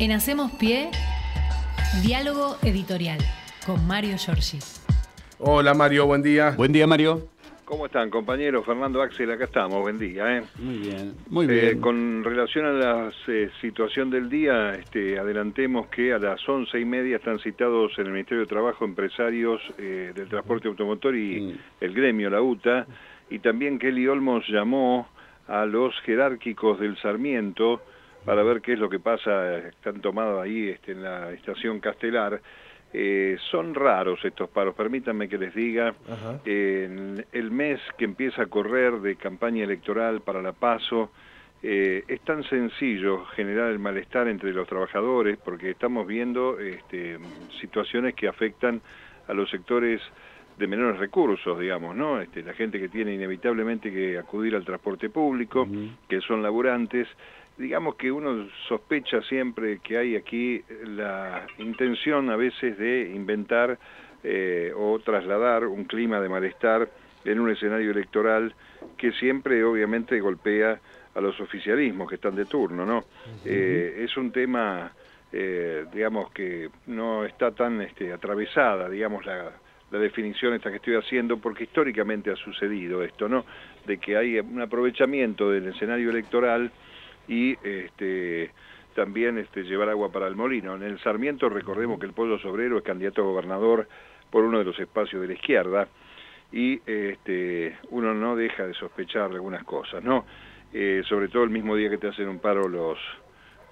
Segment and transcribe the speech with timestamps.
[0.00, 0.90] En Hacemos Pie,
[2.02, 3.18] diálogo editorial
[3.66, 4.58] con Mario Giorgi.
[5.38, 6.52] Hola Mario, buen día.
[6.56, 7.28] Buen día Mario.
[7.64, 8.66] ¿Cómo están, compañeros?
[8.66, 10.38] Fernando Axel, acá estamos, buen día.
[10.38, 10.42] ¿eh?
[10.58, 11.80] Muy bien, muy Eh, bien.
[11.80, 16.84] con relación a la eh, situación del día, este, adelantemos que a las once y
[16.84, 21.58] media están citados en el Ministerio de Trabajo empresarios eh, del transporte automotor y Mm.
[21.82, 22.86] el gremio, la UTA,
[23.30, 25.08] y también Kelly Olmos llamó
[25.46, 27.82] a los jerárquicos del Sarmiento
[28.24, 32.40] para ver qué es lo que pasa, están tomados ahí este, en la estación Castelar.
[32.92, 35.94] Eh, son raros estos paros, permítanme que les diga,
[36.44, 41.10] en el mes que empieza a correr de campaña electoral para la PASO,
[41.62, 47.18] eh, es tan sencillo generar el malestar entre los trabajadores porque estamos viendo este,
[47.60, 48.80] situaciones que afectan
[49.28, 50.00] a los sectores
[50.58, 52.20] de menores recursos, digamos, ¿no?
[52.20, 55.66] Este, la gente que tiene inevitablemente que acudir al transporte público,
[56.08, 57.08] que son laburantes,
[57.60, 63.78] digamos que uno sospecha siempre que hay aquí la intención a veces de inventar
[64.24, 66.88] eh, o trasladar un clima de malestar
[67.24, 68.54] en un escenario electoral
[68.96, 70.80] que siempre obviamente golpea
[71.14, 73.04] a los oficialismos que están de turno, ¿no?
[73.44, 74.92] Eh, es un tema,
[75.30, 79.52] eh, digamos, que no está tan este, atravesada, digamos, la,
[79.90, 83.44] la definición esta que estoy haciendo, porque históricamente ha sucedido esto, ¿no?
[83.86, 86.70] De que hay un aprovechamiento del escenario electoral
[87.30, 88.50] y este
[88.96, 90.74] también este llevar agua para el molino.
[90.74, 93.88] En el Sarmiento recordemos que el pueblo sobrero es candidato a gobernador
[94.30, 95.88] por uno de los espacios de la izquierda
[96.52, 100.26] y este uno no deja de sospechar algunas cosas, ¿no?
[100.72, 102.98] Eh, sobre todo el mismo día que te hacen un paro los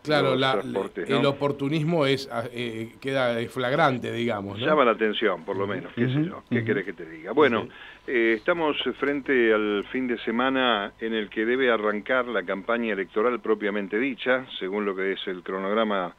[0.09, 4.59] Claro, los la- transportes, el oportunismo es ah, eh, queda flagrante, digamos.
[4.59, 4.67] ¿no?
[4.67, 7.33] Llama la atención, por lo menos, qué sé yo, qué querés que te diga.
[7.33, 7.69] Bueno,
[8.07, 13.41] eh, estamos frente al fin de semana en el que debe arrancar la campaña electoral
[13.41, 16.15] propiamente dicha, según lo que es el cronograma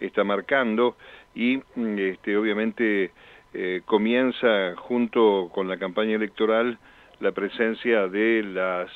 [0.00, 0.96] está marcando,
[1.34, 3.12] y mm, este, obviamente
[3.52, 6.78] eh, comienza junto con la campaña electoral
[7.20, 8.90] la presencia de las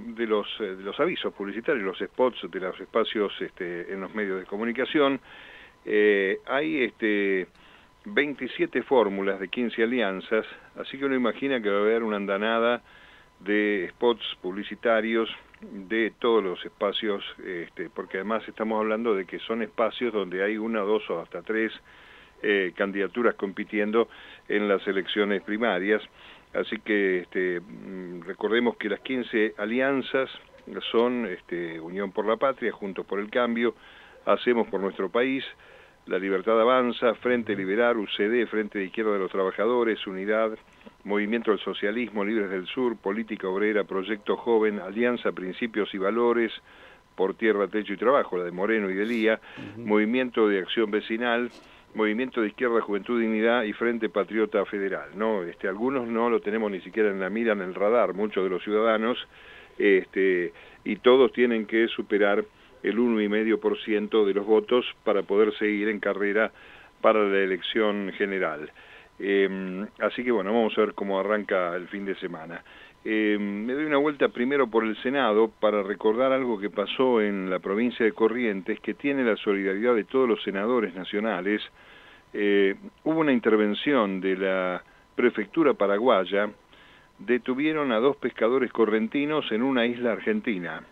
[0.00, 4.40] de los eh, los avisos publicitarios, los spots de los espacios este, en los medios
[4.40, 5.20] de comunicación.
[5.84, 7.46] Eh, hay este
[8.06, 10.46] 27 fórmulas de 15 alianzas,
[10.76, 12.82] así que uno imagina que va a haber una andanada
[13.40, 15.28] de spots publicitarios
[15.60, 20.58] de todos los espacios, este, porque además estamos hablando de que son espacios donde hay
[20.58, 21.72] una, dos o hasta tres
[22.42, 24.08] eh, candidaturas compitiendo
[24.48, 26.02] en las elecciones primarias.
[26.54, 30.30] Así que este, mm, recordemos que las 15 alianzas
[30.90, 33.74] son este, Unión por la Patria, Juntos por el Cambio,
[34.26, 35.44] Hacemos por nuestro país,
[36.06, 40.56] La Libertad Avanza, Frente Liberar, UCD, Frente de Izquierda de los Trabajadores, Unidad,
[41.04, 46.52] Movimiento del Socialismo, Libres del Sur, Política Obrera, Proyecto Joven, Alianza Principios y Valores,
[47.14, 49.40] por Tierra, Techo y Trabajo, la de Moreno y de Lía,
[49.76, 51.50] Movimiento de Acción Vecinal,
[51.94, 55.10] Movimiento de Izquierda, Juventud, Dignidad y Frente Patriota Federal.
[55.14, 55.42] ¿no?
[55.42, 58.50] Este, algunos no lo tenemos ni siquiera en la mira, en el radar, muchos de
[58.50, 59.16] los ciudadanos,
[59.78, 60.52] este,
[60.84, 62.44] y todos tienen que superar
[62.82, 66.52] el 1,5% de los votos para poder seguir en carrera
[67.00, 68.70] para la elección general.
[69.18, 72.62] Eh, así que bueno, vamos a ver cómo arranca el fin de semana.
[73.06, 77.50] Eh, me doy una vuelta primero por el Senado para recordar algo que pasó en
[77.50, 81.60] la provincia de Corrientes, que tiene la solidaridad de todos los senadores nacionales.
[82.32, 84.82] Eh, hubo una intervención de la
[85.14, 86.48] prefectura paraguaya,
[87.18, 90.82] detuvieron a dos pescadores correntinos en una isla argentina.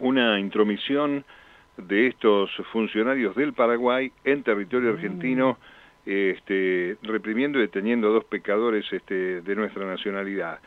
[0.00, 1.24] Una intromisión
[1.78, 5.58] de estos funcionarios del Paraguay en territorio argentino,
[6.06, 10.60] este, reprimiendo y deteniendo a dos pecadores este, de nuestra nacionalidad.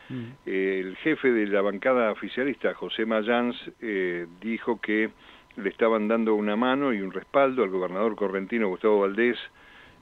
[0.46, 5.10] Eh, el jefe de la bancada oficialista, José Mayans, eh, dijo que
[5.56, 9.38] le estaban dando una mano y un respaldo al gobernador correntino Gustavo Valdés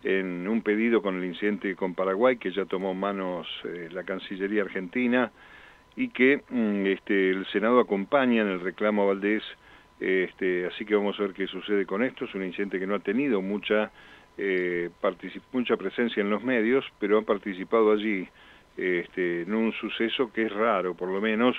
[0.05, 4.63] en un pedido con el incidente con Paraguay que ya tomó manos eh, la Cancillería
[4.63, 5.33] Argentina
[5.97, 9.43] y que mm, este, el Senado acompaña en el reclamo a Valdés,
[9.99, 12.25] este, así que vamos a ver qué sucede con esto.
[12.25, 13.91] Es un incidente que no ha tenido mucha,
[14.39, 14.91] eh,
[15.53, 18.29] mucha presencia en los medios, pero han participado allí
[18.77, 21.57] este, en un suceso que es raro, por lo menos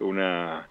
[0.00, 0.66] una,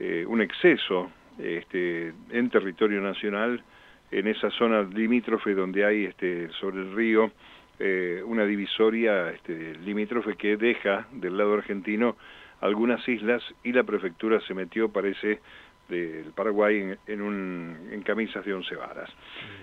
[0.00, 3.62] eh, un exceso este, en territorio nacional
[4.10, 7.30] en esa zona limítrofe donde hay este, sobre el río
[7.78, 12.16] eh, una divisoria este, limítrofe que deja del lado argentino
[12.60, 15.40] algunas islas y la prefectura se metió, parece,
[15.88, 19.10] del Paraguay en, en, un, en camisas de once varas.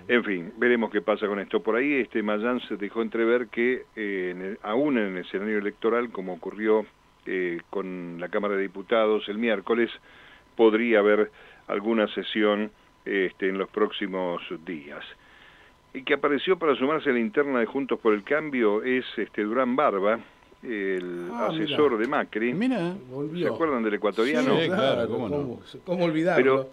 [0.08, 1.62] En fin, veremos qué pasa con esto.
[1.62, 5.58] Por ahí este Mayán se dejó entrever que eh, en el- aún en el escenario
[5.58, 6.86] electoral, como ocurrió
[7.26, 9.90] eh, con la Cámara de Diputados el miércoles,
[10.56, 11.32] podría haber
[11.68, 12.72] alguna sesión
[13.06, 15.04] este, en los próximos días.
[15.94, 19.44] Y que apareció para sumarse a la interna de Juntos por el Cambio es este
[19.44, 20.20] Durán Barba,
[20.64, 22.54] el Ah, asesor de Macri.
[22.54, 22.96] Mira,
[23.38, 24.58] ¿Se acuerdan del ecuatoriano?
[24.60, 25.36] Sí, claro, cómo no.
[25.38, 26.42] ¿Cómo, cómo olvidarlo?
[26.44, 26.70] Pero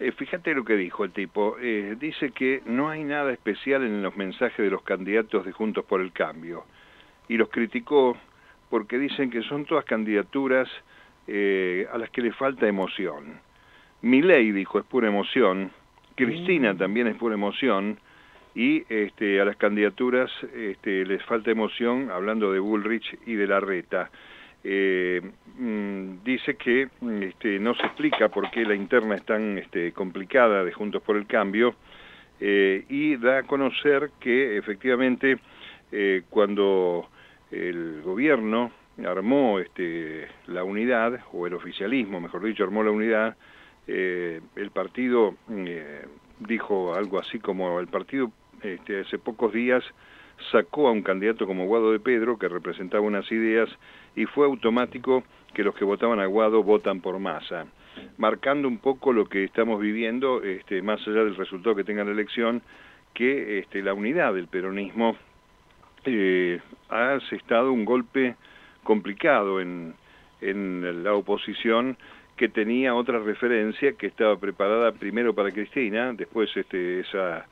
[0.00, 1.56] eh, fíjate lo que dijo el tipo.
[1.60, 5.84] Eh, dice que no hay nada especial en los mensajes de los candidatos de Juntos
[5.84, 6.64] por el Cambio.
[7.28, 8.16] Y los criticó
[8.70, 10.68] porque dicen que son todas candidaturas
[11.26, 13.40] eh, a las que le falta emoción.
[14.02, 15.70] Milei dijo es pura emoción.
[16.16, 17.98] Cristina también es pura emoción.
[18.54, 24.10] Y este, a las candidaturas este, les falta emoción, hablando de Bullrich y de Larreta.
[24.62, 25.20] Eh,
[25.58, 29.92] mm, dice que mm, este, no se explica por qué la interna es tan este,
[29.92, 31.74] complicada de Juntos por el Cambio
[32.40, 35.38] eh, y da a conocer que efectivamente
[35.92, 37.08] eh, cuando
[37.50, 38.72] el gobierno
[39.06, 39.58] armó
[40.46, 43.36] la unidad, o el oficialismo, mejor dicho, armó la unidad,
[43.86, 46.06] eh, el partido eh,
[46.40, 48.30] dijo algo así como el partido
[48.64, 49.84] este, hace pocos días
[50.50, 53.68] sacó a un candidato como Guado de Pedro, que representaba unas ideas,
[54.16, 55.22] y fue automático
[55.54, 57.66] que los que votaban a Guado votan por masa,
[58.18, 62.10] marcando un poco lo que estamos viviendo, este, más allá del resultado que tenga la
[62.10, 62.62] elección,
[63.12, 65.16] que este, la unidad del peronismo
[66.04, 68.34] eh, ha asestado un golpe
[68.82, 69.94] complicado en,
[70.40, 71.96] en la oposición
[72.36, 77.46] que tenía otra referencia que estaba preparada primero para Cristina, después este, esa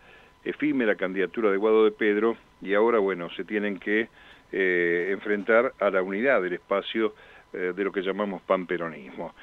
[0.45, 4.09] efímera candidatura de Guado de Pedro y ahora, bueno, se tienen que
[4.53, 7.15] eh, enfrentar a la unidad del espacio
[7.53, 9.35] eh, de lo que llamamos panperonismo.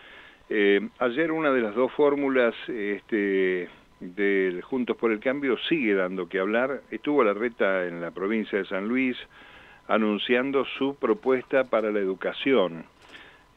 [0.49, 3.69] Eh, ayer una de las dos fórmulas este,
[3.99, 6.81] del Juntos por el Cambio sigue dando que hablar.
[6.91, 9.17] Estuvo la reta en la provincia de San Luis
[9.87, 12.85] anunciando su propuesta para la educación.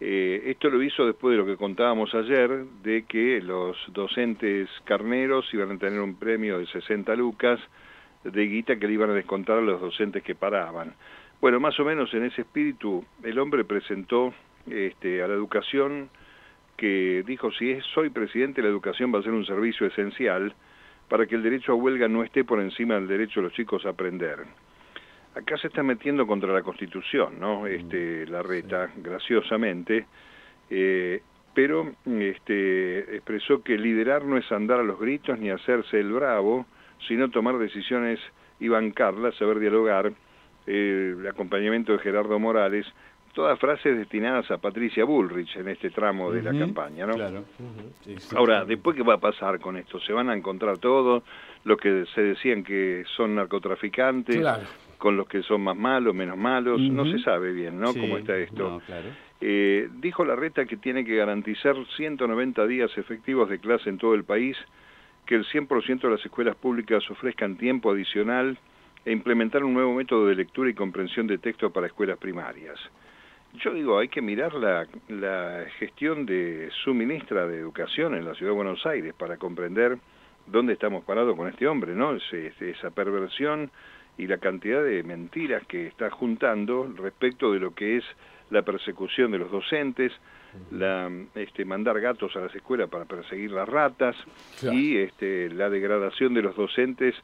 [0.00, 5.53] Eh, esto lo hizo después de lo que contábamos ayer, de que los docentes carneros
[5.55, 7.61] iban a tener un premio de 60 lucas
[8.25, 10.94] de guita que le iban a descontar a los docentes que paraban.
[11.41, 14.33] Bueno, más o menos en ese espíritu, el hombre presentó
[14.69, 16.09] este, a la educación
[16.77, 20.55] que dijo, si es, soy presidente, la educación va a ser un servicio esencial
[21.09, 23.85] para que el derecho a huelga no esté por encima del derecho de los chicos
[23.87, 24.39] a aprender.
[25.34, 27.67] Acá se está metiendo contra la Constitución, ¿no?
[27.67, 30.06] Este, la reta, graciosamente,
[30.69, 31.23] eh,
[31.55, 36.67] pero este, expresó que liderar no es andar a los gritos ni hacerse el bravo,
[37.08, 38.20] sino tomar decisiones
[38.61, 40.12] y bancarlas, saber dialogar,
[40.67, 42.87] eh, el acompañamiento de Gerardo Morales,
[43.32, 47.14] todas frases destinadas a Patricia Bullrich en este tramo de la campaña, ¿no?
[47.14, 47.44] Claro.
[48.05, 48.37] Sí, sí.
[48.37, 49.99] Ahora, después qué va a pasar con esto?
[50.00, 51.23] ¿Se van a encontrar todos
[51.64, 54.64] los que se decían que son narcotraficantes Claro.
[55.02, 56.81] Con los que son más malos, menos malos?
[56.81, 57.93] No se sabe bien, ¿no?
[57.93, 58.70] Sí, Cómo está esto.
[58.70, 59.08] no, claro.
[59.40, 64.14] Eh, dijo la reta que tiene que garantizar 190 días efectivos de clase en todo
[64.14, 64.56] el país,
[65.26, 68.56] que el 100% de las escuelas públicas ofrezcan tiempo adicional
[69.04, 72.78] e implementar un nuevo método de lectura y comprensión de texto para escuelas primarias.
[73.55, 78.34] Yo digo, hay que mirar la, la gestión de su ministra de Educación en la
[78.34, 79.98] Ciudad de Buenos Aires para comprender
[80.46, 82.14] dónde estamos parados con este hombre, ¿no?
[82.14, 83.70] Ese- esa perversión
[84.19, 88.05] y la cantidad de mentiras que está juntando respecto de lo que es
[88.50, 90.12] la persecución de los docentes,
[90.70, 94.14] la este, mandar gatos a las escuelas para perseguir las ratas
[94.61, 94.76] Claro.
[94.79, 97.15] y este, la degradación de los docentes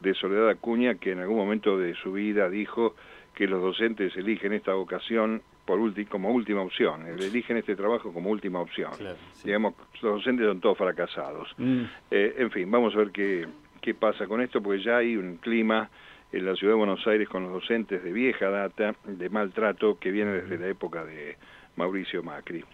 [0.00, 2.94] de Soledad Acuña, que en algún momento de su vida dijo
[3.34, 8.30] que los docentes eligen esta vocación por ulti- como última opción, eligen este trabajo como
[8.30, 8.92] última opción.
[8.98, 9.48] Claro, sí.
[9.48, 11.52] Digamos, los docentes son todos fracasados.
[11.58, 11.82] Mm,
[12.12, 13.46] Eh, en fin, vamos a ver qué,
[13.82, 15.90] qué pasa con esto, porque ya hay un clima
[16.32, 20.10] en la ciudad de Buenos Aires con los docentes de vieja data, de maltrato, que
[20.10, 21.36] viene desde la época de
[21.76, 22.64] Mauricio Macri.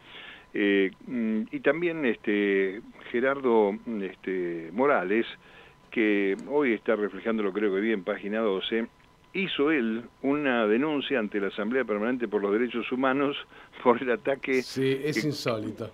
[0.54, 2.80] Eh, mm, y también este
[3.10, 5.26] Gerardo mm, este, Morales,
[5.90, 8.86] que hoy está reflejando lo creo que vi en página 12,
[9.34, 13.36] hizo él una denuncia ante la Asamblea Permanente por los Derechos Humanos
[13.82, 15.90] por el ataque Sí, es insólito.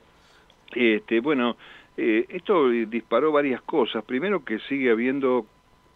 [0.74, 1.56] este, bueno,
[1.96, 4.04] eh, esto disparó varias cosas.
[4.04, 5.46] Primero que sigue habiendo,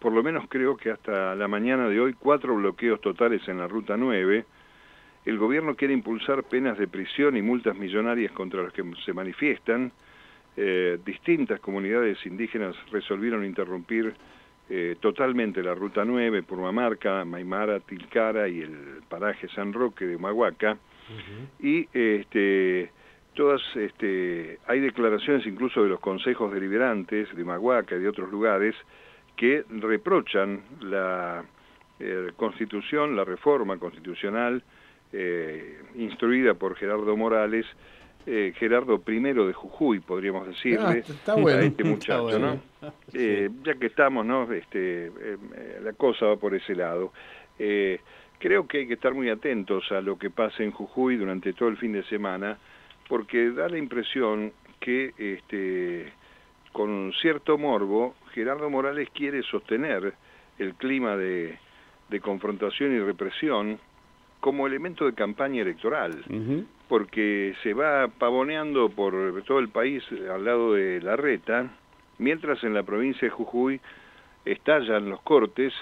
[0.03, 3.69] por lo menos creo que hasta la mañana de hoy, cuatro bloqueos totales en la
[3.69, 4.45] Ruta 9.
[5.25, 9.93] El gobierno quiere impulsar penas de prisión y multas millonarias contra los que se manifiestan.
[10.57, 14.13] Eh, distintas comunidades indígenas resolvieron interrumpir
[14.69, 20.79] eh, totalmente la Ruta 9, Purmamarca, Maimara, Tilcara y el paraje San Roque de Humahuaca
[21.61, 22.91] y este
[23.35, 28.75] todas este hay declaraciones incluso de los consejos deliberantes de Maguaca y de otros lugares
[29.37, 31.45] que reprochan la
[31.99, 34.63] eh, constitución, la reforma constitucional
[35.15, 37.67] eh, instruida por Gerardo Morales
[38.25, 42.63] eh, Gerardo I de Jujuy, podríamos decirle, ah, está bueno, a este muchacho, ¿no?
[43.13, 44.51] Eh, ya que estamos, ¿no?
[44.51, 45.13] Este,
[45.83, 47.13] la cosa va por ese lado.
[47.59, 51.69] creo que hay que estar muy atentos a lo que pase en Jujuy durante todo
[51.69, 52.59] el fin de semana,
[53.09, 56.13] porque da la impresión que este,
[56.73, 60.15] con cierto morbo Gerardo Morales quiere sostener
[60.59, 61.59] el clima de,
[62.09, 63.79] de confrontación y represión
[64.41, 66.25] como elemento de campaña electoral,
[66.89, 71.71] porque se va pavoneando por todo el país al lado de la reta,
[72.19, 73.81] mientras en la provincia de Jujuy
[74.45, 75.73] estallan los cortes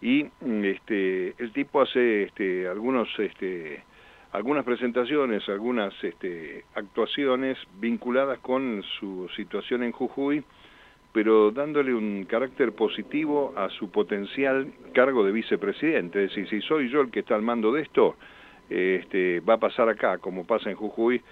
[0.00, 0.26] y
[0.62, 3.82] este, el tipo hace este, algunos, este,
[4.30, 10.44] algunas presentaciones, algunas este, actuaciones vinculadas con su situación en Jujuy,
[11.16, 16.22] pero dándole un carácter positivo a su potencial cargo de vicepresidente.
[16.22, 18.16] Es decir, si soy yo el que está al mando de esto,
[18.68, 21.22] este, va a pasar acá, como pasa en Jujuy,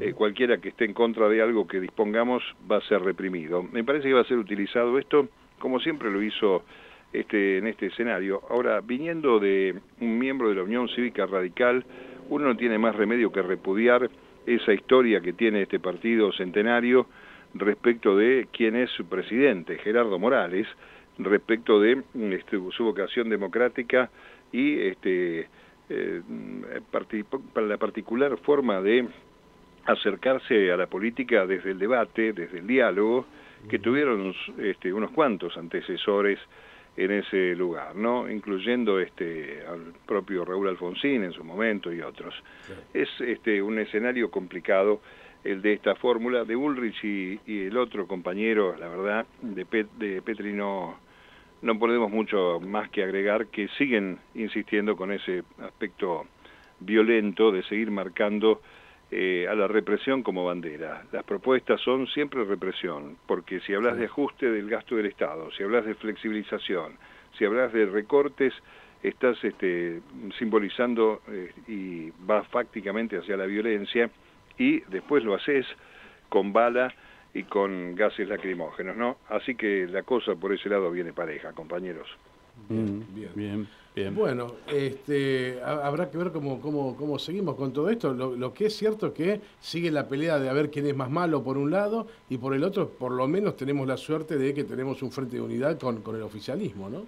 [0.00, 3.62] eh, cualquiera que esté en contra de algo que dispongamos va a ser reprimido.
[3.62, 6.64] Me parece que va a ser utilizado esto, como siempre lo hizo
[7.12, 8.40] este, en este escenario.
[8.48, 11.84] Ahora, viniendo de un miembro de la Unión Cívica Radical,
[12.30, 14.08] uno no tiene más remedio que repudiar
[14.46, 17.08] esa historia que tiene este partido centenario,
[17.54, 20.66] respecto de quién es su presidente, Gerardo Morales,
[21.18, 24.10] respecto de este, su vocación democrática
[24.52, 25.48] y este,
[25.88, 26.22] eh,
[27.54, 29.06] la particular forma de
[29.86, 33.26] acercarse a la política desde el debate, desde el diálogo,
[33.68, 36.38] que tuvieron este, unos cuantos antecesores
[36.96, 38.30] en ese lugar, ¿no?
[38.30, 42.34] incluyendo este, al propio Raúl Alfonsín en su momento y otros.
[42.92, 45.00] Es este, un escenario complicado
[45.44, 46.44] el de esta fórmula.
[46.44, 49.64] De Ulrich y, el otro compañero, la verdad, de,
[49.98, 50.96] de Petri no,
[51.62, 56.26] no ponemos mucho más que agregar, que siguen insistiendo con ese aspecto
[56.80, 58.60] violento de seguir marcando
[59.10, 61.04] eh, a la represión como bandera.
[61.12, 65.62] Las propuestas son siempre represión, porque si hablas de ajuste del gasto del Estado, si
[65.62, 66.94] hablas de flexibilización,
[67.38, 68.52] si hablas de recortes,
[69.02, 70.00] estás este,
[70.38, 74.10] simbolizando eh, y vas fácticamente hacia la violencia
[74.58, 75.66] y después lo haces
[76.28, 76.94] con bala
[77.32, 79.18] y con gases lacrimógenos, ¿no?
[79.28, 82.08] Así que la cosa por ese lado viene pareja, compañeros.
[82.68, 83.68] Bien, bien, bien.
[83.96, 84.14] bien.
[84.14, 88.14] Bueno, este, habrá que ver cómo, cómo, cómo seguimos con todo esto.
[88.14, 91.10] Lo, que es cierto es que sigue la pelea de a ver quién es más
[91.10, 94.54] malo por un lado y por el otro, por lo menos tenemos la suerte de
[94.54, 97.04] que tenemos un frente de unidad con, con el oficialismo, ¿no?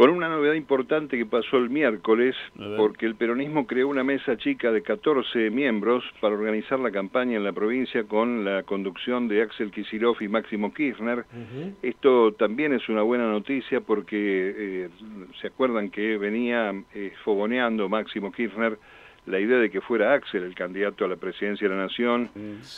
[0.00, 2.34] Con una novedad importante que pasó el miércoles,
[2.78, 7.44] porque el peronismo creó una mesa chica de 14 miembros para organizar la campaña en
[7.44, 11.26] la provincia con la conducción de Axel Kicillof y Máximo Kirchner.
[11.82, 14.88] Esto también es una buena noticia porque eh,
[15.38, 18.78] se acuerdan que venía eh, fogoneando Máximo Kirchner
[19.26, 22.30] la idea de que fuera Axel el candidato a la presidencia de la Nación.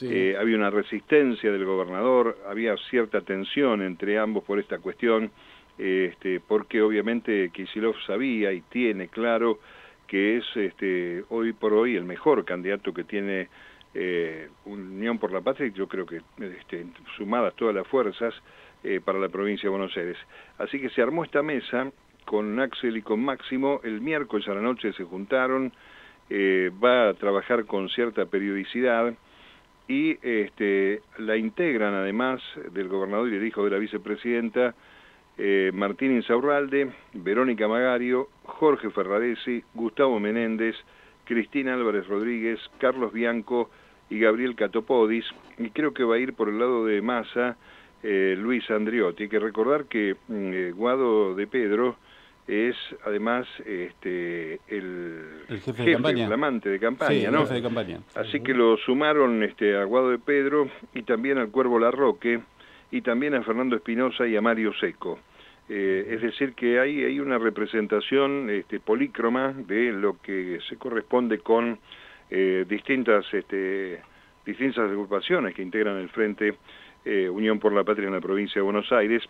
[0.02, 5.30] Eh, había una resistencia del gobernador, había cierta tensión entre ambos por esta cuestión
[5.78, 9.58] este, porque obviamente Kisilov sabía y tiene claro
[10.06, 13.48] que es este, hoy por hoy el mejor candidato que tiene
[13.94, 16.86] eh, Unión por la Patria, yo creo que este,
[17.16, 18.34] sumadas todas las fuerzas
[18.84, 20.16] eh, para la provincia de Buenos Aires.
[20.58, 21.90] Así que se armó esta mesa
[22.24, 25.72] con Axel y con Máximo, el miércoles a la noche se juntaron,
[26.30, 29.14] eh, va a trabajar con cierta periodicidad
[29.88, 32.40] y este, la integran además
[32.72, 34.74] del gobernador y el hijo de la vicepresidenta,
[35.38, 40.76] eh, Martín Insaurralde, Verónica Magario, Jorge Ferraresi, Gustavo Menéndez,
[41.24, 43.70] Cristina Álvarez Rodríguez, Carlos Bianco
[44.10, 45.24] y Gabriel Catopodis,
[45.58, 47.56] y creo que va a ir por el lado de Massa
[48.02, 49.24] eh, Luis Andriotti.
[49.24, 51.96] Hay que recordar que mm, eh, Guado de Pedro
[52.46, 52.74] es
[53.06, 56.26] además este, el, jefe, de campaña.
[56.26, 57.42] el amante de campaña, ¿no?
[57.42, 58.00] Jefe de campaña.
[58.16, 62.40] Así que lo sumaron este, a Guado de Pedro y también al Cuervo Larroque,
[62.92, 65.18] y también a Fernando Espinosa y a Mario Seco.
[65.68, 71.38] Eh, es decir, que hay, hay una representación este, polícroma de lo que se corresponde
[71.38, 71.78] con
[72.30, 74.00] eh, distintas, este,
[74.44, 76.54] distintas agrupaciones que integran el Frente
[77.04, 79.22] eh, Unión por la Patria en la provincia de Buenos Aires.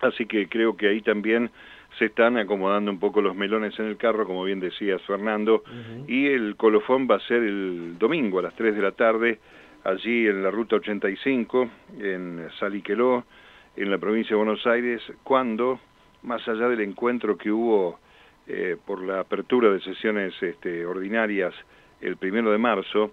[0.00, 1.50] Así que creo que ahí también
[1.98, 5.64] se están acomodando un poco los melones en el carro, como bien decías Fernando,
[6.06, 9.38] y el colofón va a ser el domingo a las 3 de la tarde
[9.86, 13.24] allí en la ruta 85, en Saliqueló,
[13.76, 15.78] en la provincia de Buenos Aires, cuando,
[16.22, 17.98] más allá del encuentro que hubo
[18.48, 21.54] eh, por la apertura de sesiones este, ordinarias
[22.00, 23.12] el primero de marzo,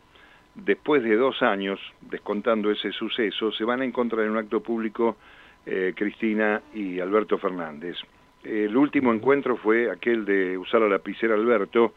[0.56, 5.18] después de dos años, descontando ese suceso, se van a encontrar en un acto público
[5.66, 7.98] eh, Cristina y Alberto Fernández.
[8.44, 11.94] El último encuentro fue aquel de usar la lapicera Alberto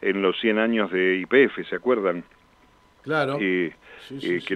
[0.00, 2.22] en los 100 años de IPF, ¿se acuerdan?
[3.02, 3.38] Claro.
[3.38, 3.72] que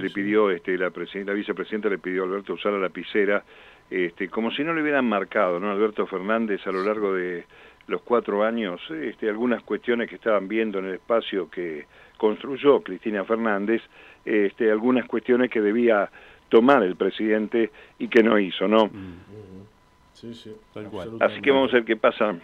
[0.01, 3.45] le pidió, este, la, la vicepresidenta le pidió a Alberto usar la lapicera,
[3.91, 5.71] este, como si no le hubieran marcado, ¿no?
[5.71, 7.45] Alberto Fernández a lo largo de
[7.89, 13.25] los cuatro años, este, algunas cuestiones que estaban viendo en el espacio que construyó Cristina
[13.25, 13.83] Fernández,
[14.25, 16.09] este, algunas cuestiones que debía
[16.49, 18.91] tomar el presidente y que no hizo, ¿no?
[20.13, 20.55] Sí, sí,
[21.21, 22.37] Así que vamos a ver qué pasa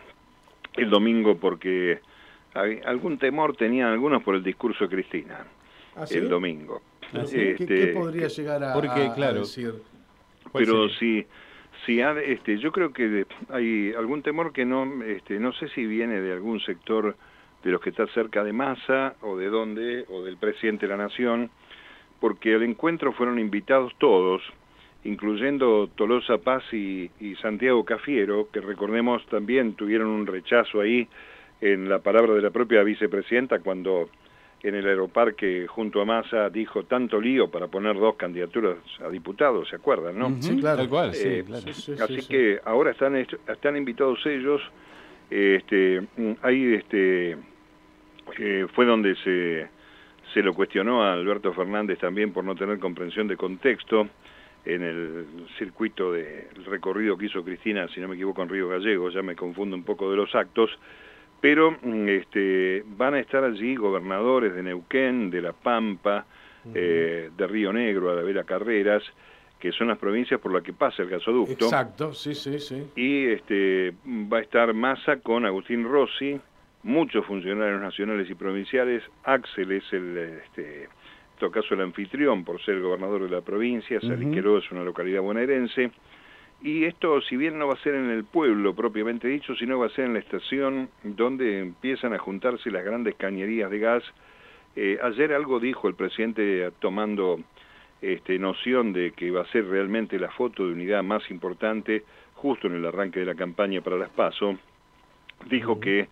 [0.75, 2.01] el domingo porque
[2.55, 5.47] hay, algún temor tenían algunos por el discurso de Cristina
[5.99, 6.81] ¿Ah, el domingo.
[7.13, 9.75] ¿Ah, ¿Qué, este, podría llegar a, porque, claro, decir?
[10.53, 11.27] Pero sí,
[11.85, 16.21] si, este, yo creo que hay algún temor que no, este, no sé si viene
[16.21, 17.17] de algún sector
[17.65, 21.03] de los que está cerca de Massa o de dónde, o del presidente de la
[21.03, 21.51] Nación,
[22.21, 24.43] porque al encuentro fueron invitados todos,
[25.05, 31.09] incluyendo Tolosa Paz y, Santiago Cafiero, que recordemos también tuvieron un rechazo ahí
[31.61, 34.09] en la palabra de la propia vicepresidenta cuando
[34.63, 39.69] en el aeroparque junto a Massa dijo tanto lío para poner dos candidaturas a diputados,
[39.69, 40.37] ¿se acuerdan, no?
[40.41, 40.79] Sí, claro.
[40.79, 41.45] Tal cual, sí,
[42.01, 44.61] así que ahora están, están invitados ellos,
[45.31, 46.07] este,
[46.43, 47.37] ahí este,
[48.39, 49.79] eh, fue donde se
[50.35, 54.09] se lo cuestionó a Alberto Fernández también por no tener comprensión de contexto
[54.65, 59.15] en el circuito del recorrido que hizo Cristina, si no me equivoco, en Río Gallegos,
[59.15, 60.71] ya me confundo un poco de los actos,
[61.41, 66.27] pero mm, este, van a estar allí gobernadores de Neuquén, de La Pampa,
[66.75, 69.03] eh, de Río Negro, de Vera Carreras,
[69.59, 71.65] que son las provincias por las que pasa el gasoducto.
[71.65, 72.91] Exacto, sí, sí, sí.
[72.95, 76.41] Y este, va a estar Massa con Agustín Rossi,
[76.83, 79.03] muchos funcionarios nacionales y provinciales.
[79.25, 80.91] Axel es el, este, en
[81.39, 84.01] todo caso, el anfitrión por ser el gobernador de la provincia.
[84.01, 85.91] Saliqueró es una localidad bonaerense.
[86.61, 89.87] Y esto, si bien no va a ser en el pueblo propiamente dicho, sino va
[89.87, 94.03] a ser en la estación donde empiezan a juntarse las grandes cañerías de gas.
[94.75, 97.39] Eh, ayer algo dijo el presidente tomando
[98.03, 102.67] este, noción de que va a ser realmente la foto de unidad más importante justo
[102.67, 104.59] en el arranque de la campaña para las PASO.
[105.49, 106.09] Dijo que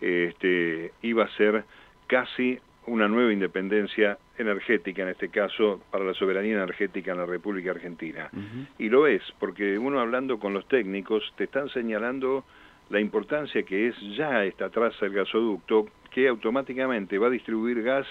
[0.00, 1.64] este, iba a ser
[2.06, 7.72] casi una nueva independencia energética, en este caso, para la soberanía energética en la República
[7.72, 8.30] Argentina.
[8.78, 12.44] Y lo es, porque uno hablando con los técnicos te están señalando
[12.88, 18.06] la importancia que es ya esta traza del gasoducto, que automáticamente va a distribuir gas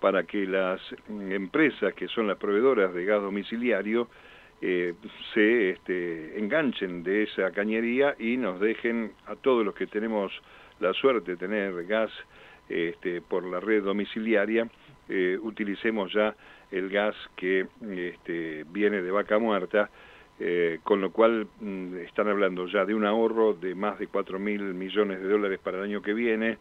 [0.00, 4.08] para que las empresas que son las proveedoras de gas domiciliario
[4.60, 4.94] eh,
[5.34, 10.32] se este, enganchen de esa cañería y nos dejen a todos los que tenemos
[10.78, 12.10] la suerte de tener gas
[12.72, 14.68] este, por la red domiciliaria,
[15.08, 16.34] eh, utilicemos ya
[16.70, 19.90] el gas que este, viene de vaca muerta,
[20.40, 24.38] eh, con lo cual mm, están hablando ya de un ahorro de más de 4
[24.38, 26.56] mil millones de dólares para el año que viene,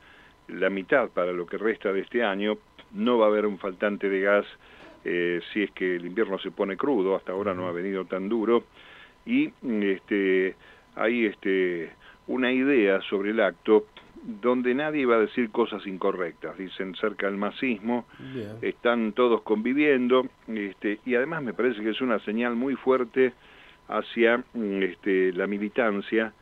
[0.50, 2.58] la mitad para lo que resta de este año,
[2.94, 4.46] no va a haber un faltante de gas
[5.06, 8.28] eh, si es que el invierno se pone crudo, hasta ahora no ha venido tan
[8.28, 8.66] duro,
[9.26, 10.56] y este,
[10.96, 11.92] hay este,
[12.28, 13.86] una idea sobre el acto
[14.24, 18.06] donde nadie va a decir cosas incorrectas, dicen cerca del masismo,
[18.62, 23.34] están todos conviviendo, este, y además me parece que es una señal muy fuerte
[23.88, 26.34] hacia este, la militancia,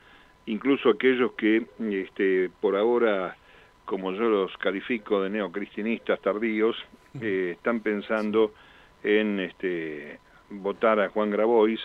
[0.46, 3.38] incluso aquellos que este, por ahora,
[3.86, 6.76] como yo los califico de neocristianistas tardíos,
[7.22, 8.54] eh, están pensando
[9.04, 11.80] en este, votar a Juan Grabois,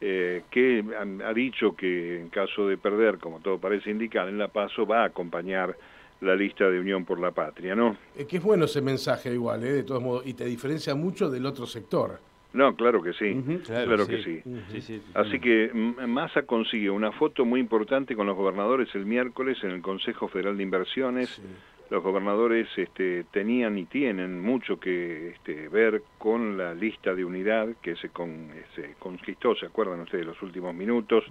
[0.00, 0.84] eh, que
[1.24, 5.02] ha, dicho que en caso de perder, como todo parece indicar, en la PASO va
[5.02, 5.76] a acompañar
[6.20, 7.96] la lista de Unión por la Patria, ¿no?
[8.16, 9.72] Es que es bueno ese mensaje igual, ¿eh?
[9.72, 12.20] de todos modos, y te diferencia mucho del otro sector.
[12.52, 15.02] No, claro que sí, claro, que sí.
[15.14, 19.82] Así que Massa consigue una foto muy importante con los gobernadores el miércoles en el
[19.82, 21.42] Consejo Federal de Inversiones,
[21.90, 27.68] los gobernadores este, tenían y tienen mucho que este, ver con la lista de unidad
[27.80, 31.24] que se, con, se conquistó, ¿se acuerdan ustedes de los últimos minutos?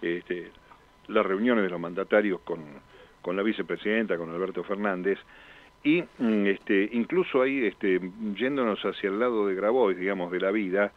[0.00, 0.50] este,
[1.08, 2.60] las reuniones de los mandatarios con,
[3.20, 5.18] con la vicepresidenta, con Alberto Fernández,
[5.84, 8.00] y mm, este, incluso ahí, este,
[8.36, 10.92] yéndonos hacia el lado de Grabois, digamos, de la vida,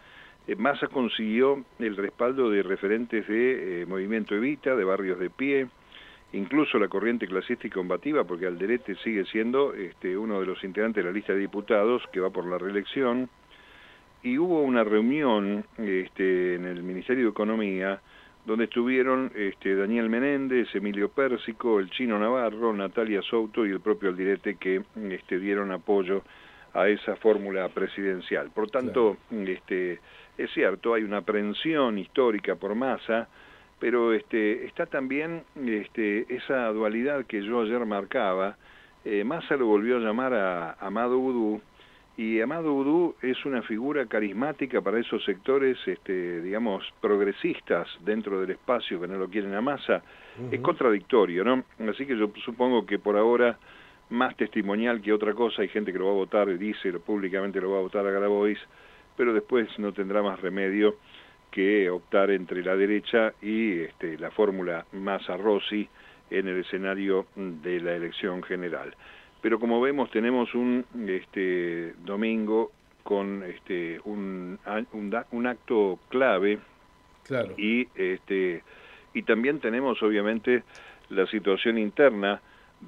[0.48, 5.68] eh, Massa consiguió el respaldo de referentes de eh, Movimiento Evita, de Barrios de Pie,
[6.34, 11.04] incluso la corriente clasista y combativa, porque Alderete sigue siendo este, uno de los integrantes
[11.04, 13.30] de la lista de diputados que va por la reelección,
[14.24, 18.02] y hubo una reunión este, en el Ministerio de Economía
[18.46, 24.10] donde estuvieron este, Daniel Menéndez, Emilio Pérsico, el chino Navarro, Natalia Souto y el propio
[24.10, 26.24] Alderete que este, dieron apoyo
[26.74, 28.52] a esa fórmula presidencial.
[28.52, 30.00] Por tanto, este,
[30.38, 33.28] es cierto, hay una aprensión histórica por masa,
[33.80, 38.58] pero este, está también este, esa dualidad que yo ayer marcaba.
[39.04, 41.62] Eh, Massa lo volvió a llamar a Amado Udú
[42.18, 48.52] y Amado Udú es una figura carismática para esos sectores, este, digamos, progresistas dentro del
[48.52, 50.02] espacio que no lo quieren a masa.
[50.50, 51.64] Es contradictorio, ¿no?
[51.90, 53.58] Así que yo supongo que por ahora,
[54.10, 57.60] más testimonial que otra cosa, hay gente que lo va a votar, y dice públicamente
[57.60, 58.60] lo va a votar a Grabois,
[59.18, 60.96] pero después no tendrá más remedio
[61.56, 65.88] que optar entre la derecha y este, la fórmula Massa-Rossi
[66.30, 68.94] en el escenario de la elección general
[69.46, 72.72] pero como vemos tenemos un este, domingo
[73.04, 74.58] con este, un,
[75.32, 76.58] un, acto clave
[77.28, 77.54] claro.
[77.56, 78.64] y, este,
[79.14, 80.64] y también tenemos obviamente
[81.10, 82.42] la situación interna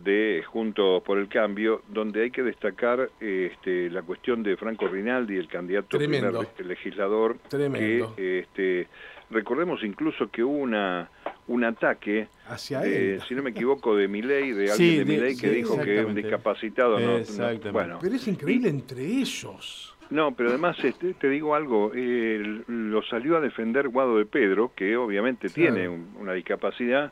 [0.03, 5.37] de Juntos por el Cambio, donde hay que destacar este, la cuestión de Franco Rinaldi,
[5.37, 8.15] el candidato primer legislador, Tremendo.
[8.15, 8.87] que este,
[9.29, 11.09] recordemos incluso que hubo una
[11.47, 13.21] un ataque, hacia él.
[13.27, 16.15] si no me equivoco, de Milei, de alguien de, Milei que dijo que es un
[16.15, 16.99] discapacitado.
[16.99, 17.99] No, bueno.
[18.01, 19.96] Pero es increíble entre ellos.
[20.09, 24.95] No, pero además este, te digo algo, lo salió a defender Guado de Pedro, que
[24.95, 27.11] obviamente tiene una discapacidad,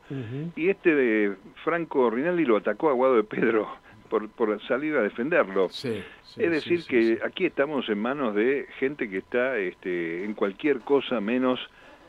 [0.55, 3.67] y este de Franco Rinaldi lo atacó a Guado de Pedro
[4.09, 5.65] por, por salir a defenderlo.
[5.65, 11.19] es decir, que aquí estamos en manos de gente que está este, en cualquier cosa
[11.19, 11.59] menos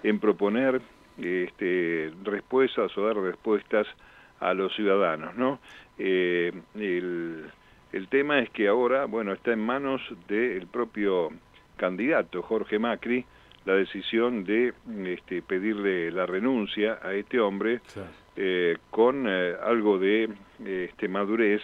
[0.02, 0.80] en proponer
[1.18, 3.86] este, respuestas o dar respuestas
[4.40, 5.58] a los ciudadanos, ¿no?
[5.98, 7.44] Eh, el,
[7.96, 11.30] el, tema es que ahora, bueno, está en manos del propio
[11.76, 13.24] candidato, Jorge Macri,
[13.64, 14.72] la decisión de
[15.06, 17.80] este, pedirle la renuncia a este hombre
[18.36, 20.28] eh, con eh, algo de
[20.64, 21.62] este, madurez,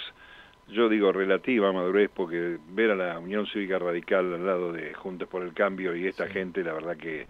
[0.68, 5.28] yo digo relativa madurez, porque ver a la Unión Cívica Radical al lado de Juntos
[5.28, 7.26] por el Cambio y esta gente, la verdad que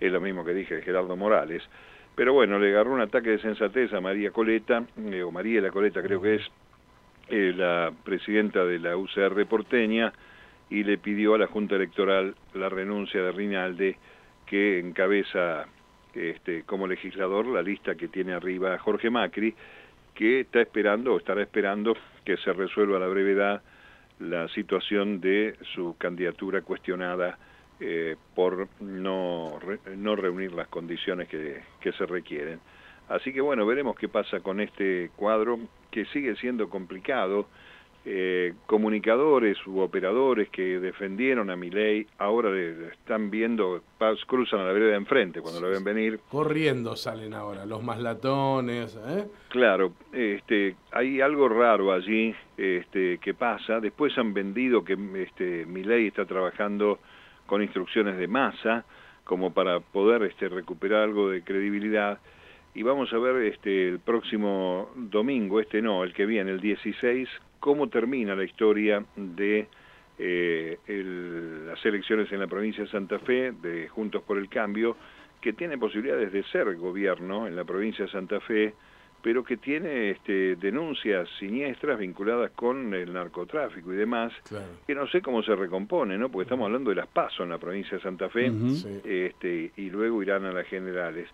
[0.00, 1.62] es lo mismo que dije Gerardo Morales.
[2.14, 5.70] Pero bueno, le agarró un ataque de sensatez a María Coleta, eh, o María la
[5.70, 6.42] Coleta creo que es,
[7.28, 10.12] eh, la presidenta de la UCR porteña,
[10.68, 13.96] y le pidió a la Junta Electoral la renuncia de Rinalde,
[14.46, 15.66] que encabeza
[16.14, 19.54] este, como legislador la lista que tiene arriba Jorge Macri,
[20.14, 23.62] que está esperando o estará esperando que se resuelva a la brevedad
[24.18, 27.38] la situación de su candidatura cuestionada
[27.78, 29.58] eh, por no,
[29.96, 32.58] no reunir las condiciones que, que se requieren.
[33.08, 35.58] Así que bueno, veremos qué pasa con este cuadro
[35.90, 37.46] que sigue siendo complicado.
[38.08, 42.56] Eh, comunicadores u operadores que defendieron a mi ley ahora
[42.92, 43.82] están viendo,
[44.28, 46.20] cruzan a la vereda de enfrente cuando lo ven venir.
[46.30, 48.96] Corriendo salen ahora, los maslatones.
[49.08, 49.26] ¿eh?
[49.48, 53.80] Claro, este, hay algo raro allí este, que pasa.
[53.80, 57.00] Después han vendido que este, mi ley está trabajando
[57.46, 58.84] con instrucciones de masa,
[59.24, 62.20] como para poder este, recuperar algo de credibilidad.
[62.76, 67.26] Y vamos a ver este, el próximo domingo, este no, el que viene, el 16,
[67.58, 69.66] cómo termina la historia de
[70.18, 70.76] eh,
[71.66, 74.94] las elecciones en la provincia de Santa Fe, de Juntos por el Cambio,
[75.40, 78.74] que tiene posibilidades de ser gobierno en la provincia de Santa Fe,
[79.22, 84.34] pero que tiene este, denuncias siniestras vinculadas con el narcotráfico y demás,
[84.86, 86.28] que no sé cómo se recompone, ¿no?
[86.28, 88.52] Porque estamos hablando de las PASO en la provincia de Santa Fe,
[89.02, 91.26] este, y luego irán a las generales.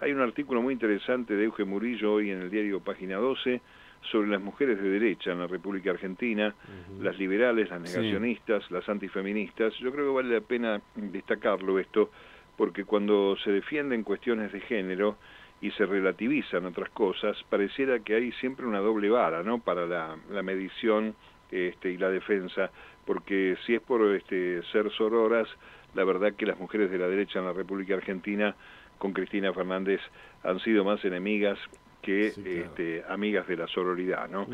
[0.00, 3.62] Hay un artículo muy interesante de Euge Murillo hoy en el diario Página 12
[4.10, 6.54] sobre las mujeres de derecha en la República Argentina,
[7.00, 9.74] las liberales, las negacionistas, las antifeministas.
[9.78, 12.10] Yo creo que vale la pena destacarlo esto,
[12.56, 15.16] porque cuando se defienden cuestiones de género,
[15.60, 19.58] y se relativizan otras cosas, pareciera que hay siempre una doble vara, ¿no?
[19.58, 21.14] Para la, la medición
[21.50, 22.70] este, y la defensa,
[23.06, 25.48] porque si es por este, ser sororas,
[25.94, 28.54] la verdad que las mujeres de la derecha en la República Argentina
[28.98, 30.00] con Cristina Fernández
[30.42, 31.58] han sido más enemigas
[32.02, 34.46] que este, amigas de la sororidad, ¿no?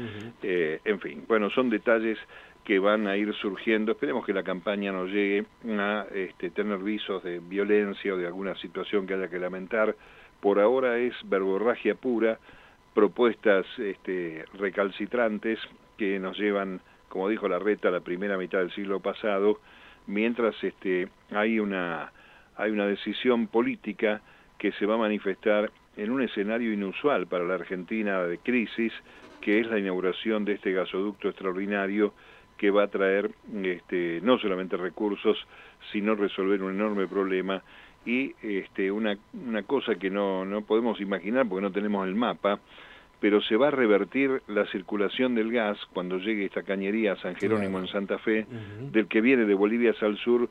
[0.43, 2.19] Eh, en fin, bueno, son detalles
[2.65, 3.93] que van a ir surgiendo.
[3.93, 5.45] Esperemos que la campaña no llegue
[5.79, 9.95] a este, tener visos de violencia o de alguna situación que haya que lamentar
[10.41, 12.39] por ahora es verborragia pura,
[12.95, 15.59] propuestas este, recalcitrantes
[15.97, 19.61] que nos llevan, como dijo la reta, a la primera mitad del siglo pasado,
[20.09, 22.11] mientras este, hay, una,
[22.57, 24.21] hay una decisión política
[24.63, 28.93] que se va a manifestar en un escenario inusual para la Argentina de crisis,
[29.41, 32.15] que es la inauguración de este gasoducto extraordinario
[32.57, 33.33] que va a traer
[33.65, 35.37] este, no solamente recursos,
[35.91, 37.61] sino resolver un enorme problema
[38.07, 42.61] y este, una, una cosa que no, no podemos imaginar porque no tenemos el mapa,
[43.19, 47.35] pero se va a revertir la circulación del gas cuando llegue esta cañería a San
[47.35, 48.47] Jerónimo en Santa Fe,
[48.93, 50.49] del que viene de Bolivia hacia el sur,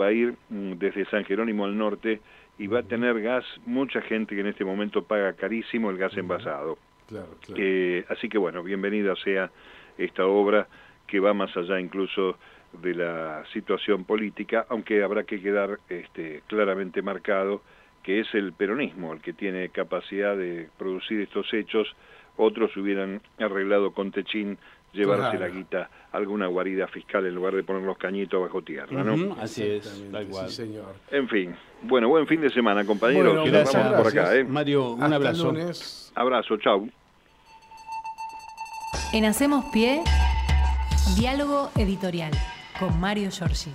[0.00, 2.20] va a ir mm, desde San Jerónimo al norte
[2.58, 6.16] y va a tener gas, mucha gente que en este momento paga carísimo el gas
[6.16, 6.78] envasado.
[7.56, 9.50] Eh, así que bueno, bienvenida sea
[9.96, 10.68] esta obra
[11.06, 12.36] que va más allá incluso
[12.72, 17.62] de la situación política, aunque habrá que quedar este, claramente marcado
[18.02, 21.94] que es el peronismo el que tiene capacidad de producir estos hechos,
[22.36, 24.58] otros hubieran arreglado con Techín
[24.92, 29.36] llevarse la guita alguna guarida fiscal en lugar de poner los cañitos bajo tierra, ¿no?
[29.40, 30.50] así es, tal cual.
[30.50, 30.94] señor.
[31.10, 33.36] En fin, bueno, buen fin de semana, compañeros.
[33.36, 33.92] Bueno, gracias.
[33.92, 34.44] por acá, ¿eh?
[34.44, 35.52] Mario, un abrazo.
[36.14, 36.88] Abrazo, chau.
[39.12, 40.02] En Hacemos Pie,
[41.16, 42.32] diálogo editorial
[42.78, 43.72] con Mario Giorgi.